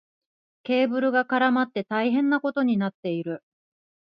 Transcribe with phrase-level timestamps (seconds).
[0.63, 3.43] ケーブルが絡まって大変なことになっている。